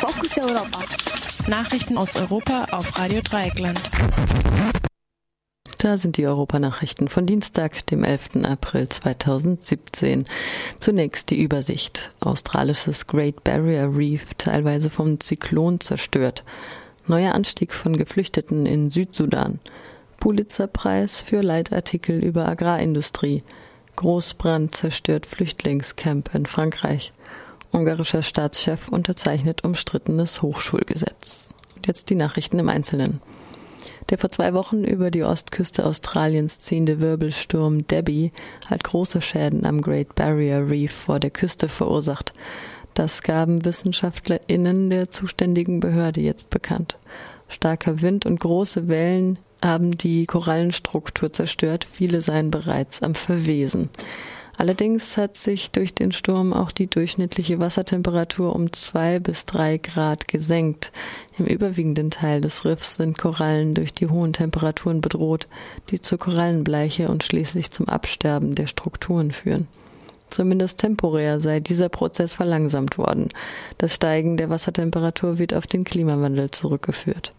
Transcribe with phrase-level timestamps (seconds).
[0.00, 0.80] Fokus Europa.
[1.46, 3.78] Nachrichten aus Europa auf Radio Dreieckland.
[5.76, 8.44] Da sind die Europanachrichten von Dienstag, dem 11.
[8.44, 10.24] April 2017.
[10.80, 12.12] Zunächst die Übersicht.
[12.20, 16.44] Australisches Great Barrier Reef teilweise vom Zyklon zerstört.
[17.06, 19.60] Neuer Anstieg von Geflüchteten in Südsudan.
[20.18, 23.42] Pulitzerpreis für Leitartikel über Agrarindustrie.
[23.96, 27.12] Großbrand zerstört Flüchtlingscamp in Frankreich.
[27.72, 31.50] Ungarischer Staatschef unterzeichnet umstrittenes Hochschulgesetz.
[31.76, 33.22] Und jetzt die Nachrichten im Einzelnen.
[34.10, 38.32] Der vor zwei Wochen über die Ostküste Australiens ziehende Wirbelsturm Debbie
[38.66, 42.32] hat große Schäden am Great Barrier Reef vor der Küste verursacht.
[42.94, 46.98] Das gaben WissenschaftlerInnen der zuständigen Behörde jetzt bekannt.
[47.48, 51.86] Starker Wind und große Wellen haben die Korallenstruktur zerstört.
[51.90, 53.90] Viele seien bereits am Verwesen.
[54.60, 60.28] Allerdings hat sich durch den Sturm auch die durchschnittliche Wassertemperatur um zwei bis drei Grad
[60.28, 60.92] gesenkt.
[61.38, 65.48] Im überwiegenden Teil des Riffs sind Korallen durch die hohen Temperaturen bedroht,
[65.88, 69.66] die zur Korallenbleiche und schließlich zum Absterben der Strukturen führen.
[70.28, 73.30] Zumindest temporär sei dieser Prozess verlangsamt worden.
[73.78, 77.32] Das Steigen der Wassertemperatur wird auf den Klimawandel zurückgeführt.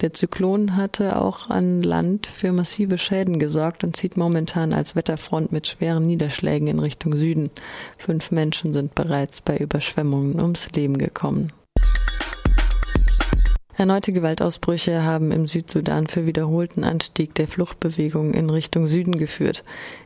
[0.00, 5.50] Der Zyklon hatte auch an Land für massive Schäden gesorgt und zieht momentan als Wetterfront
[5.50, 7.50] mit schweren Niederschlägen in Richtung Süden.
[7.96, 11.52] Fünf Menschen sind bereits bei Überschwemmungen ums Leben gekommen.
[13.78, 19.62] Erneute Gewaltausbrüche haben im Südsudan für wiederholten Anstieg der Fluchtbewegung in Richtung Süden geführt.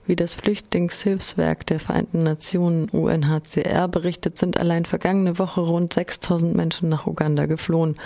[0.06, 6.90] Wie das Flüchtlingshilfswerk der Vereinten Nationen UNHCR berichtet, sind allein vergangene Woche rund 6000 Menschen
[6.90, 7.96] nach Uganda geflohen.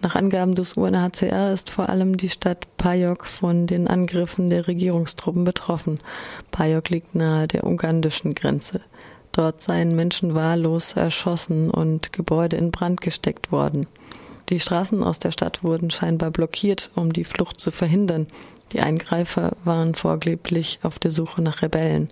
[0.00, 5.42] Nach Angaben des UNHCR ist vor allem die Stadt Payok von den Angriffen der Regierungstruppen
[5.42, 5.98] betroffen.
[6.52, 8.80] Payok liegt nahe der ugandischen Grenze.
[9.32, 13.88] Dort seien Menschen wahllos erschossen und Gebäude in Brand gesteckt worden.
[14.50, 18.28] Die Straßen aus der Stadt wurden scheinbar blockiert, um die Flucht zu verhindern.
[18.72, 22.08] Die Eingreifer waren vorgeblich auf der Suche nach Rebellen.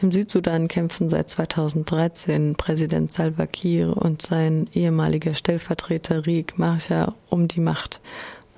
[0.00, 7.48] Im Südsudan kämpfen seit 2013 Präsident Salva Kiir und sein ehemaliger Stellvertreter Riek Machar um
[7.48, 8.00] die Macht.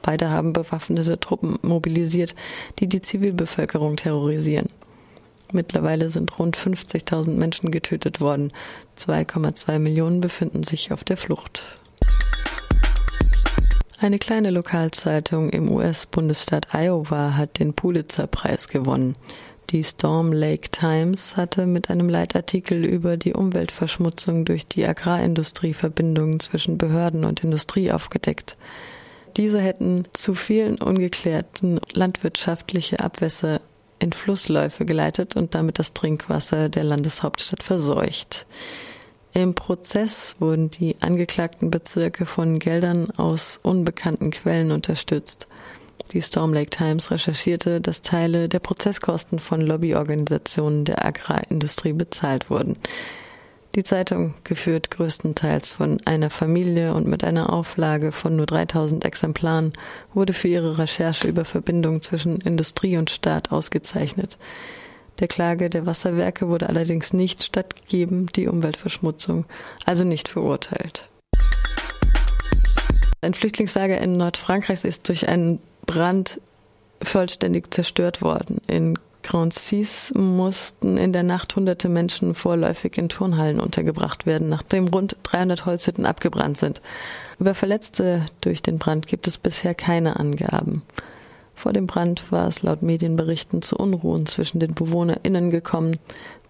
[0.03, 2.35] Beide haben bewaffnete Truppen mobilisiert,
[2.79, 4.69] die die Zivilbevölkerung terrorisieren.
[5.51, 8.53] Mittlerweile sind rund 50.000 Menschen getötet worden.
[8.99, 11.63] 2,2 Millionen befinden sich auf der Flucht.
[13.99, 19.15] Eine kleine Lokalzeitung im US-Bundesstaat Iowa hat den Pulitzer-Preis gewonnen.
[19.71, 26.41] Die Storm Lake Times hatte mit einem Leitartikel über die Umweltverschmutzung durch die Agrarindustrie Verbindungen
[26.41, 28.57] zwischen Behörden und Industrie aufgedeckt.
[29.37, 33.61] Diese hätten zu vielen ungeklärten landwirtschaftliche Abwässer
[34.01, 38.47] in Flussläufe geleitet und damit das Trinkwasser der Landeshauptstadt verseucht.
[39.33, 45.47] Im Prozess wurden die angeklagten Bezirke von Geldern aus unbekannten Quellen unterstützt.
[46.13, 52.79] Die Storm Lake Times recherchierte, dass Teile der Prozesskosten von Lobbyorganisationen der Agrarindustrie bezahlt wurden.
[53.77, 59.73] Die Zeitung, geführt größtenteils von einer Familie und mit einer Auflage von nur 3000 Exemplaren,
[60.13, 64.37] wurde für ihre Recherche über Verbindungen zwischen Industrie und Staat ausgezeichnet.
[65.21, 69.45] Der Klage der Wasserwerke wurde allerdings nicht stattgegeben, die Umweltverschmutzung
[69.87, 71.09] also nicht verurteilt.
[73.21, 75.61] Ein Flüchtlingslager in Nordfrankreich ist durch einen
[75.91, 76.41] Brand
[77.03, 78.61] vollständig zerstört worden.
[78.69, 85.17] In Grancis mussten in der Nacht hunderte Menschen vorläufig in Turnhallen untergebracht werden, nachdem rund
[85.25, 86.81] 300 Holzhütten abgebrannt sind.
[87.41, 90.83] Über Verletzte durch den Brand gibt es bisher keine Angaben.
[91.57, 95.99] Vor dem Brand war es laut Medienberichten zu Unruhen zwischen den BewohnerInnen gekommen,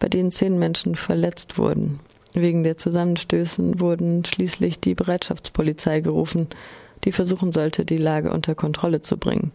[0.01, 1.99] bei denen zehn Menschen verletzt wurden.
[2.35, 6.49] Wegen der Zusammenstößen wurden schließlich die Bereitschaftspolizei gerufen
[7.05, 9.53] die versuchen sollte, die Lage unter Kontrolle zu bringen.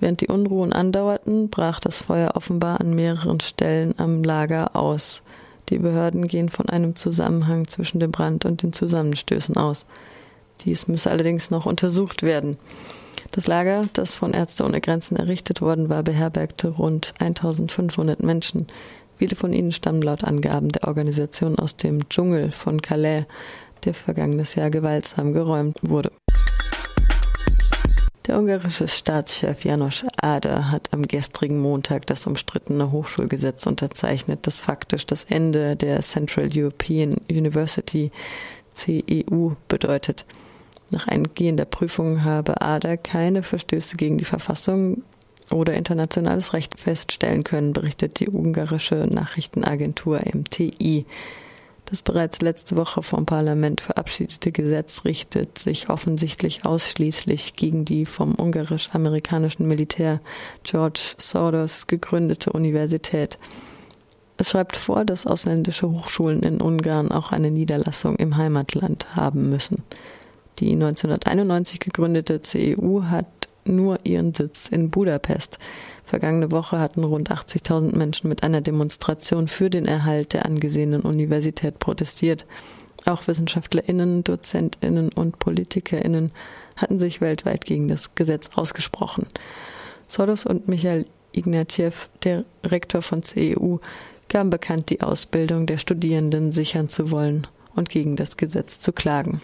[0.00, 5.22] Während die Unruhen andauerten, brach das Feuer offenbar an mehreren Stellen am Lager aus.
[5.68, 9.86] Die Behörden gehen von einem Zusammenhang zwischen dem Brand und den Zusammenstößen aus.
[10.62, 12.58] Dies müsse allerdings noch untersucht werden.
[13.32, 18.66] Das Lager, das von Ärzte ohne Grenzen errichtet worden war, beherbergte rund 1500 Menschen.
[19.18, 23.24] Viele von ihnen stammen laut Angaben der Organisation aus dem Dschungel von Calais,
[23.84, 26.12] der vergangenes Jahr gewaltsam geräumt wurde.
[28.26, 35.06] Der ungarische Staatschef Janos Ader hat am gestrigen Montag das umstrittene Hochschulgesetz unterzeichnet, das faktisch
[35.06, 38.10] das Ende der Central European University
[38.74, 40.24] CEU bedeutet.
[40.90, 45.04] Nach eingehender Prüfung habe Ader keine Verstöße gegen die Verfassung
[45.52, 51.06] oder internationales Recht feststellen können, berichtet die ungarische Nachrichtenagentur MTI.
[51.86, 58.34] Das bereits letzte Woche vom Parlament verabschiedete Gesetz richtet sich offensichtlich ausschließlich gegen die vom
[58.34, 60.20] ungarisch-amerikanischen Militär
[60.64, 63.38] George Soros gegründete Universität.
[64.36, 69.84] Es schreibt vor, dass ausländische Hochschulen in Ungarn auch eine Niederlassung im Heimatland haben müssen.
[70.58, 73.26] Die 1991 gegründete CEU hat
[73.68, 75.58] nur ihren Sitz in Budapest.
[76.04, 81.78] Vergangene Woche hatten rund 80.000 Menschen mit einer Demonstration für den Erhalt der angesehenen Universität
[81.78, 82.46] protestiert.
[83.04, 86.32] Auch Wissenschaftlerinnen, Dozentinnen und Politikerinnen
[86.76, 89.26] hatten sich weltweit gegen das Gesetz ausgesprochen.
[90.08, 93.78] Sodos und Michael Ignatiev, der Rektor von CEU,
[94.28, 99.40] gaben bekannt, die Ausbildung der Studierenden sichern zu wollen und gegen das Gesetz zu klagen.